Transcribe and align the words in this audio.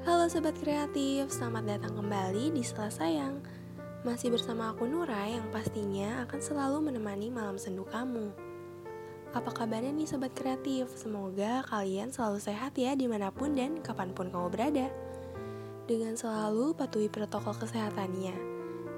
Halo 0.00 0.32
Sobat 0.32 0.56
Kreatif, 0.56 1.28
selamat 1.28 1.76
datang 1.76 1.92
kembali 1.92 2.56
di 2.56 2.64
Setelah 2.64 2.88
Sayang. 2.88 3.36
Masih 4.00 4.32
bersama 4.32 4.72
aku 4.72 4.88
Nura 4.88 5.28
yang 5.28 5.44
pastinya 5.52 6.24
akan 6.24 6.40
selalu 6.40 6.88
menemani 6.88 7.28
malam 7.28 7.60
sendu 7.60 7.84
kamu. 7.84 8.32
Apa 9.36 9.52
kabarnya 9.52 9.92
nih 9.92 10.08
Sobat 10.08 10.32
Kreatif? 10.32 10.88
Semoga 10.96 11.60
kalian 11.68 12.16
selalu 12.16 12.40
sehat 12.40 12.80
ya 12.80 12.96
di 12.96 13.04
mana 13.12 13.28
pun 13.28 13.52
dan 13.52 13.84
kapan 13.84 14.16
pun 14.16 14.32
kamu 14.32 14.48
berada. 14.48 14.88
Dengan 15.84 16.16
selalu 16.16 16.72
patuhi 16.72 17.12
protokol 17.12 17.60
kesehatannya. 17.60 18.32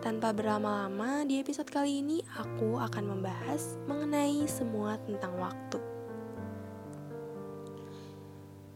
Tanpa 0.06 0.30
berlama-lama, 0.30 1.26
di 1.26 1.42
episode 1.42 1.66
kali 1.66 1.98
ini 1.98 2.22
aku 2.38 2.78
akan 2.78 3.10
membahas 3.10 3.74
mengenai 3.90 4.46
semua 4.46 5.02
tentang 5.02 5.34
waktu 5.34 5.91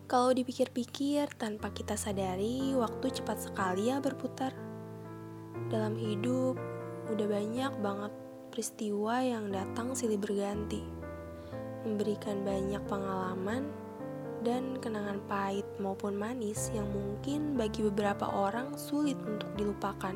kalau 0.06 0.30
dipikir-pikir 0.30 1.27
tanpa 1.34 1.74
kita 1.74 1.98
sadari, 1.98 2.70
waktu 2.78 3.10
cepat 3.10 3.42
sekali 3.42 3.91
ya 3.91 3.98
berputar. 3.98 4.55
Dalam 5.66 5.98
hidup, 5.98 6.55
udah 7.10 7.27
banyak 7.27 7.73
banget 7.83 8.12
peristiwa 8.55 9.19
yang 9.19 9.50
datang 9.50 9.98
silih 9.98 10.23
berganti. 10.23 10.78
Memberikan 11.83 12.47
banyak 12.47 12.83
pengalaman 12.87 13.66
dan 14.47 14.78
kenangan 14.78 15.19
pahit 15.27 15.66
maupun 15.83 16.14
manis 16.14 16.70
yang 16.70 16.86
mungkin 16.86 17.59
bagi 17.59 17.83
beberapa 17.83 18.30
orang 18.30 18.78
sulit 18.78 19.19
untuk 19.27 19.50
dilupakan. 19.59 20.14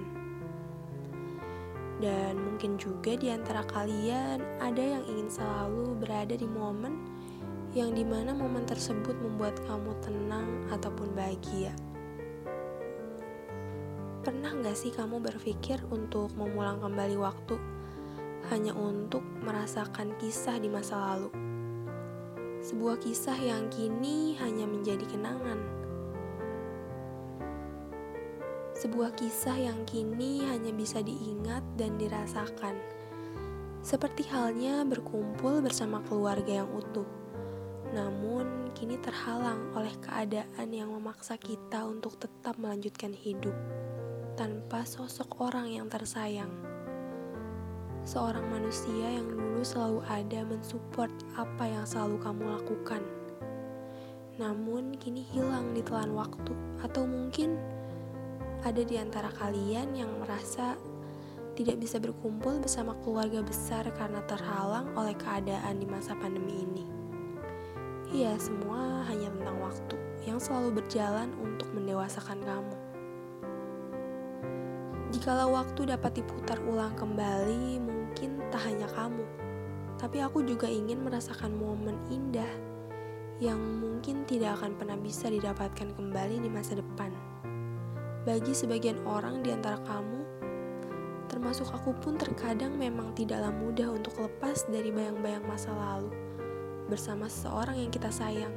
Dan 1.98 2.38
mungkin 2.38 2.78
juga 2.78 3.18
di 3.18 3.26
antara 3.34 3.66
kalian 3.66 4.38
ada 4.62 4.80
yang 4.80 5.02
ingin 5.10 5.28
selalu 5.34 5.98
berada 5.98 6.38
di 6.38 6.46
momen 6.46 7.09
yang 7.70 7.95
di 7.95 8.02
mana 8.02 8.34
momen 8.34 8.66
tersebut 8.66 9.15
membuat 9.23 9.55
kamu 9.62 9.95
tenang 10.02 10.66
ataupun 10.74 11.15
bahagia. 11.15 11.71
Pernah 14.27 14.59
gak 14.59 14.74
sih 14.74 14.90
kamu 14.90 15.23
berpikir 15.23 15.79
untuk 15.95 16.35
memulang 16.35 16.82
kembali 16.82 17.16
waktu 17.16 17.57
hanya 18.51 18.74
untuk 18.74 19.23
merasakan 19.46 20.18
kisah 20.18 20.59
di 20.59 20.66
masa 20.66 20.99
lalu? 20.99 21.30
Sebuah 22.60 22.99
kisah 23.01 23.38
yang 23.38 23.71
kini 23.71 24.34
hanya 24.43 24.66
menjadi 24.66 25.07
kenangan. 25.07 25.60
Sebuah 28.77 29.15
kisah 29.15 29.57
yang 29.57 29.80
kini 29.87 30.43
hanya 30.45 30.74
bisa 30.74 31.01
diingat 31.01 31.62
dan 31.79 31.96
dirasakan. 31.96 32.74
Seperti 33.80 34.29
halnya 34.29 34.84
berkumpul 34.84 35.65
bersama 35.65 36.05
keluarga 36.05 36.65
yang 36.65 36.68
utuh 36.77 37.21
namun 37.91 38.71
kini 38.71 38.95
terhalang 39.02 39.74
oleh 39.74 39.91
keadaan 39.99 40.69
yang 40.71 40.95
memaksa 40.95 41.35
kita 41.35 41.83
untuk 41.83 42.15
tetap 42.23 42.55
melanjutkan 42.55 43.10
hidup 43.10 43.55
tanpa 44.38 44.87
sosok 44.87 45.43
orang 45.43 45.74
yang 45.74 45.91
tersayang. 45.91 46.55
Seorang 48.07 48.46
manusia 48.49 49.21
yang 49.21 49.29
dulu 49.29 49.61
selalu 49.61 50.01
ada 50.07 50.41
mensupport 50.46 51.11
apa 51.37 51.65
yang 51.66 51.85
selalu 51.85 52.16
kamu 52.23 52.43
lakukan. 52.63 53.02
Namun 54.41 54.96
kini 54.96 55.27
hilang 55.35 55.77
di 55.77 55.85
telan 55.85 56.15
waktu 56.16 56.55
atau 56.80 57.05
mungkin 57.05 57.61
ada 58.65 58.80
di 58.80 58.96
antara 58.96 59.29
kalian 59.35 59.93
yang 59.99 60.09
merasa 60.23 60.79
tidak 61.59 61.77
bisa 61.77 62.01
berkumpul 62.01 62.57
bersama 62.63 62.96
keluarga 63.05 63.45
besar 63.45 63.85
karena 63.93 64.25
terhalang 64.25 64.88
oleh 64.97 65.12
keadaan 65.19 65.77
di 65.77 65.84
masa 65.84 66.16
pandemi 66.16 66.65
ini. 66.65 67.00
Iya, 68.10 68.34
semua 68.42 69.06
hanya 69.06 69.30
tentang 69.30 69.62
waktu 69.62 69.94
yang 70.26 70.42
selalu 70.42 70.82
berjalan 70.82 71.30
untuk 71.38 71.70
mendewasakan 71.70 72.42
kamu. 72.42 72.76
Jikalau 75.15 75.54
waktu 75.54 75.94
dapat 75.94 76.19
diputar 76.19 76.59
ulang 76.66 76.91
kembali, 76.99 77.78
mungkin 77.78 78.43
tak 78.50 78.66
hanya 78.66 78.91
kamu, 78.99 79.22
tapi 79.94 80.26
aku 80.26 80.43
juga 80.43 80.66
ingin 80.66 81.06
merasakan 81.06 81.54
momen 81.54 82.03
indah 82.10 82.50
yang 83.38 83.62
mungkin 83.78 84.26
tidak 84.26 84.59
akan 84.59 84.75
pernah 84.75 84.99
bisa 84.99 85.31
didapatkan 85.31 85.94
kembali 85.94 86.43
di 86.43 86.50
masa 86.50 86.82
depan. 86.82 87.15
Bagi 88.26 88.50
sebagian 88.50 88.99
orang 89.06 89.47
di 89.47 89.54
antara 89.54 89.78
kamu, 89.87 90.19
termasuk 91.31 91.70
aku 91.70 91.94
pun 92.03 92.19
terkadang 92.19 92.75
memang 92.75 93.15
tidaklah 93.15 93.54
mudah 93.54 93.94
untuk 93.94 94.19
lepas 94.19 94.66
dari 94.66 94.91
bayang-bayang 94.91 95.47
masa 95.47 95.70
lalu 95.70 96.30
bersama 96.91 97.31
seseorang 97.31 97.78
yang 97.78 97.95
kita 97.95 98.11
sayang. 98.11 98.53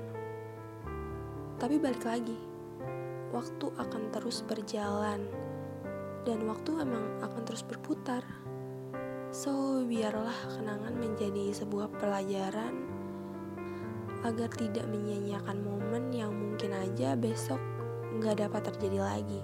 Tapi 1.61 1.77
balik 1.77 2.01
lagi, 2.01 2.35
waktu 3.29 3.69
akan 3.77 4.09
terus 4.09 4.41
berjalan 4.41 5.21
dan 6.25 6.41
waktu 6.49 6.81
memang 6.81 7.21
akan 7.21 7.41
terus 7.45 7.61
berputar. 7.61 8.25
So, 9.29 9.85
biarlah 9.85 10.57
kenangan 10.57 10.97
menjadi 10.97 11.53
sebuah 11.53 11.93
pelajaran 12.01 12.73
agar 14.25 14.49
tidak 14.55 14.89
menyia-nyiakan 14.89 15.61
momen 15.61 16.09
yang 16.09 16.33
mungkin 16.33 16.73
aja 16.73 17.13
besok 17.13 17.61
nggak 18.17 18.49
dapat 18.49 18.61
terjadi 18.73 18.99
lagi. 19.03 19.41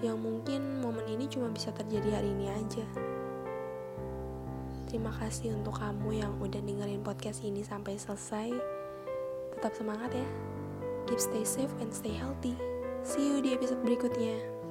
Yang 0.00 0.18
mungkin 0.18 0.82
momen 0.82 1.06
ini 1.06 1.30
cuma 1.30 1.52
bisa 1.52 1.70
terjadi 1.70 2.22
hari 2.22 2.32
ini 2.32 2.50
aja. 2.50 2.86
Terima 4.92 5.08
kasih 5.08 5.56
untuk 5.56 5.80
kamu 5.80 6.20
yang 6.20 6.36
udah 6.36 6.60
dengerin 6.60 7.00
podcast 7.00 7.40
ini 7.40 7.64
sampai 7.64 7.96
selesai. 7.96 8.52
Tetap 9.56 9.72
semangat 9.72 10.12
ya. 10.12 10.28
Keep 11.08 11.16
stay 11.16 11.44
safe 11.48 11.72
and 11.80 11.88
stay 11.96 12.12
healthy. 12.12 12.52
See 13.00 13.24
you 13.24 13.40
di 13.40 13.56
episode 13.56 13.80
berikutnya. 13.80 14.61